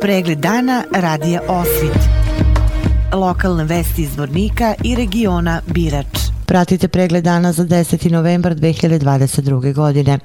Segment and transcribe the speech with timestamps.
[0.00, 1.98] Pregled dana radija Osvit.
[3.12, 6.18] Lokalne vesti iz Vornika i regiona Birač.
[6.46, 8.10] Pratite pregled dana za 10.
[8.10, 9.74] novembar 2022.
[9.74, 10.18] godine.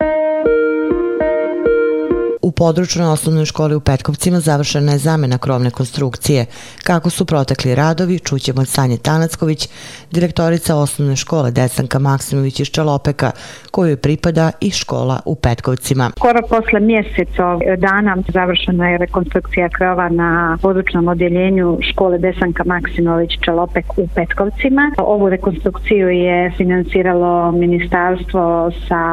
[2.44, 6.46] U područnoj osnovnoj školi u Petkovcima završena je zamena krovne konstrukcije.
[6.84, 9.70] Kako su protekli radovi, čućemo od Sanje Tanacković,
[10.12, 13.32] direktorica osnovne škole Desanka Maksimović iz Čalopeka,
[13.72, 16.12] kojoj pripada i škola u Petkovcima.
[16.18, 23.86] Skoro posle mjeseca dana završena je rekonstrukcija krova na područnom odjeljenju škole Desanka Maksimović Čalopek
[23.98, 24.92] u Petkovcima.
[24.98, 29.04] Ovu rekonstrukciju je financiralo ministarstvo sa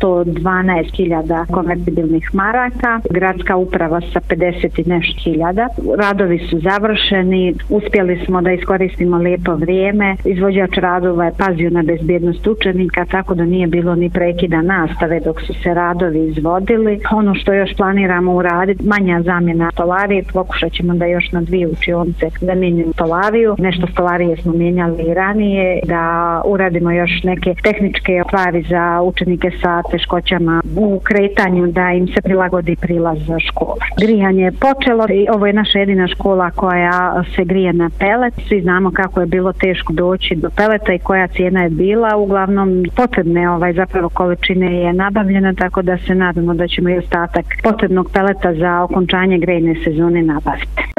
[0.00, 5.68] 112.000 konvertibilnih maraka projekta, gradska uprava sa 50 i nešto hiljada.
[5.98, 10.16] Radovi su završeni, uspjeli smo da iskoristimo lijepo vrijeme.
[10.24, 15.40] Izvođač radova je pazio na bezbjednost učenika, tako da nije bilo ni prekida nastave dok
[15.40, 17.00] su se radovi izvodili.
[17.12, 22.26] Ono što još planiramo uraditi, manja zamjena stolarije, pokušat ćemo da još na dvije učionce
[22.40, 23.54] zamijenimo stolariju.
[23.58, 29.82] Nešto stolarije smo mijenjali i ranije, da uradimo još neke tehničke stvari za učenike sa
[29.90, 33.80] teškoćama u kretanju, da im se prilagodi provodi prilaz za škole.
[34.00, 38.34] Grijanje je počelo i ovo je naša jedina škola koja se grije na pelet.
[38.48, 42.16] Svi znamo kako je bilo teško doći do peleta i koja cijena je bila.
[42.16, 47.44] Uglavnom potrebne ovaj zapravo količine je nabavljena tako da se nadamo da ćemo i ostatak
[47.62, 50.95] potrebnog peleta za okončanje grejne sezone nabaviti.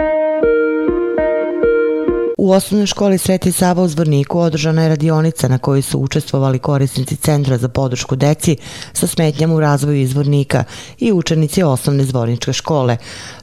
[2.47, 7.15] U osnovnoj školi Sveti Sava u Zvorniku održana je radionica na kojoj su učestvovali korisnici
[7.15, 8.57] Centra za podršku deci
[8.93, 10.63] sa smetnjama u razvoju izvornika
[10.99, 12.97] i učenici osnovne zvorničke škole.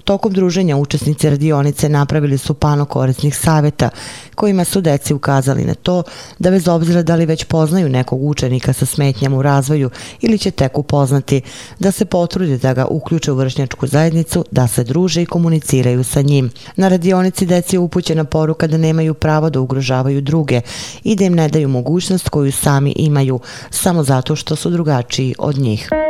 [0.05, 3.91] Tokom druženja učesnici radionice napravili su pano korisnih savjeta
[4.35, 6.03] kojima su deci ukazali na to
[6.39, 10.51] da bez obzira da li već poznaju nekog učenika sa smetnjama u razvoju ili će
[10.51, 11.41] tek upoznati,
[11.79, 16.23] da se potrude da ga uključe u vršnjačku zajednicu, da se druže i komuniciraju sa
[16.23, 16.51] njim.
[16.77, 20.61] Na radionici deci je upućena poruka da nemaju pravo da ugrožavaju druge
[21.05, 23.41] i da im ne daju mogućnost koju sami imaju
[23.71, 26.04] samo zato što su drugačiji od njih.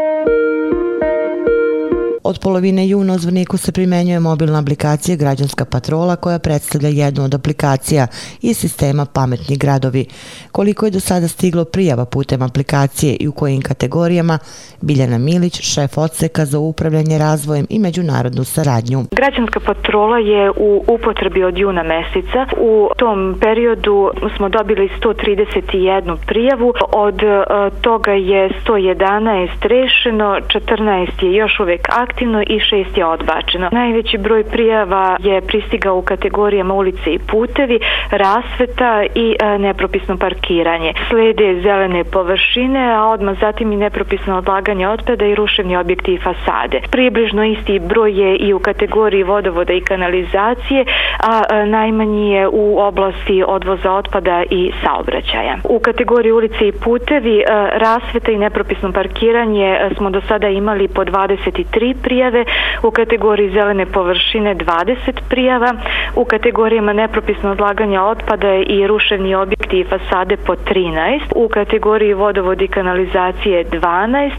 [2.27, 7.35] Od polovine juna u Zvorniku se primenjuje mobilna aplikacija Građanska patrola koja predstavlja jednu od
[7.35, 8.07] aplikacija
[8.43, 10.07] iz sistema Pametni gradovi.
[10.53, 14.39] Koliko je do sada stiglo prijava putem aplikacije i u kojim kategorijama,
[14.81, 19.05] Biljana Milić, šef odseka za upravljanje razvojem i međunarodnu saradnju.
[19.11, 22.47] Građanska patrola je u upotrebi od juna meseca.
[22.61, 27.45] U tom periodu smo dobili 131 prijavu, od e,
[27.81, 33.69] toga je 111 rešeno, 14 je još uvek aktivno aktivno i šest je odbačeno.
[33.73, 37.79] Najveći broj prijava je pristigao u kategorijama ulice i putevi,
[38.11, 40.93] rasveta i e, nepropisno parkiranje.
[41.09, 46.81] Slede zelene površine, a odmah zatim i nepropisno odlaganje otpada i ruševni objekti i fasade.
[46.91, 50.85] Približno isti broj je i u kategoriji vodovoda i kanalizacije,
[51.21, 55.57] a e, najmanji je u oblasti odvoza otpada i saobraćaja.
[55.65, 57.45] U kategoriji ulice i putevi, e,
[57.79, 62.45] rasveta i nepropisno parkiranje smo do sada imali po 23 prijave,
[62.83, 64.95] u kategoriji zelene površine 20
[65.29, 65.75] prijava,
[66.17, 72.63] u kategorijama nepropisno odlaganja otpada i ruševni objekti i fasade po 13, u kategoriji vodovod
[72.63, 74.31] i kanalizacije 12,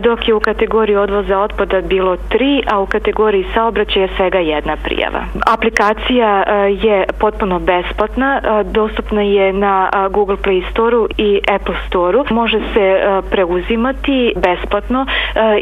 [0.00, 5.20] dok je u kategoriji odvoza otpada bilo 3, a u kategoriji saobraćaja svega jedna prijava.
[5.54, 12.24] Aplikacija je potpuno besplatna, dostupna je na Google Play Store-u i Apple Store-u.
[12.30, 13.00] Može se
[13.30, 15.06] preuzimati besplatno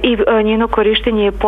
[0.02, 1.45] i njeno korištenje je potpuno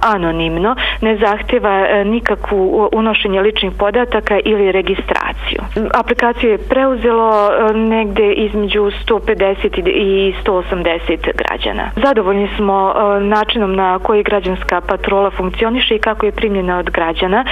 [0.00, 5.60] anonimno, ne zahtjeva e, nikakvu unošenje ličnih podataka ili registraciju.
[5.94, 11.90] Aplikaciju je preuzelo e, negde između 150 i 180 građana.
[11.96, 17.44] Zadovoljni smo e, načinom na koji građanska patrola funkcioniše i kako je primljena od građana.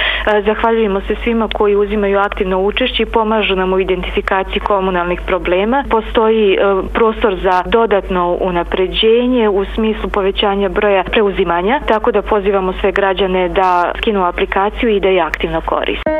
[0.45, 5.83] Zahvaljujemo se svima koji uzimaju aktivno učešće i pomažu nam u identifikaciji komunalnih problema.
[5.89, 6.57] Postoji
[6.93, 13.91] prostor za dodatno unapređenje u smislu povećanja broja preuzimanja tako da pozivamo sve građane da
[13.97, 16.11] skinu aplikaciju i da je aktivno koriste.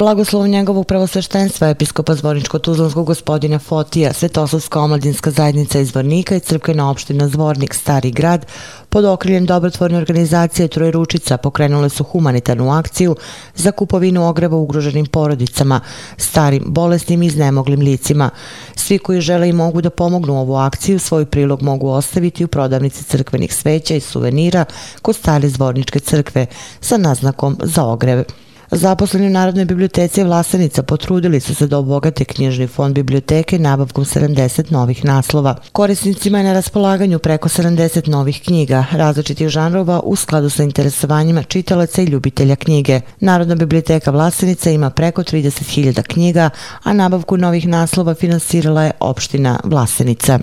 [0.00, 7.28] Blagoslov njegovog pravosveštenstva episkopa Zvorničko-Tuzlanskog gospodina Fotija, Svetoslavska omladinska zajednica iz Zvornika i crkvena opština
[7.28, 8.46] Zvornik Stari grad
[8.88, 13.16] pod okriljem dobrotvorne organizacije Troje Ručica pokrenule su humanitarnu akciju
[13.54, 15.80] za kupovinu ogreva ugroženim porodicama,
[16.16, 18.30] starim, bolesnim i znemoglim licima.
[18.74, 23.04] Svi koji žele i mogu da pomognu ovu akciju, svoj prilog mogu ostaviti u prodavnici
[23.04, 24.64] crkvenih sveća i suvenira
[25.02, 26.46] kod stare Zvorničke crkve
[26.80, 28.24] sa naznakom za ogreve.
[28.72, 34.72] Zaposleni u Narodnoj biblioteci Vlasenica potrudili su se da obogate knjižni fond biblioteke nabavkom 70
[34.72, 35.56] novih naslova.
[35.72, 42.02] Korisnicima je na raspolaganju preko 70 novih knjiga, različitih žanrova u skladu sa interesovanjima čitalaca
[42.02, 43.00] i ljubitelja knjige.
[43.20, 46.50] Narodna biblioteka Vlasenica ima preko 30.000 knjiga,
[46.82, 50.38] a nabavku novih naslova finansirala je opština Vlasenica.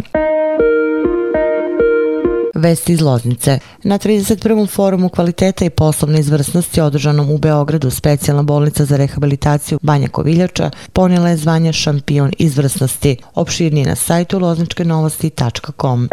[2.57, 3.59] Vesti iz Loznice.
[3.83, 4.69] Na 31.
[4.69, 11.29] forumu kvaliteta i poslovne izvrsnosti održanom u Beogradu specijalna bolnica za rehabilitaciju Banja Koviljača ponijela
[11.29, 13.17] je zvanje šampion izvrsnosti.
[13.35, 16.09] Opširnije na sajtu lozničkenovosti.com.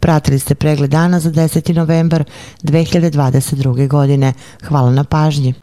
[0.00, 1.74] Pratili ste pregled dana za 10.
[1.74, 2.24] novembar
[2.62, 3.88] 2022.
[3.88, 4.32] godine.
[4.64, 5.54] Hvala na pažnji.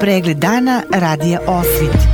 [0.00, 2.13] Pregled dana radija Osvit